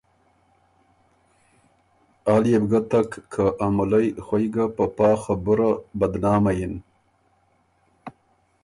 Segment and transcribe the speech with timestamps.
[2.31, 6.73] آ ليې بو ګۀ تک که ا مُلئ خوئ ګه په پا خبُره بدنامئ اِن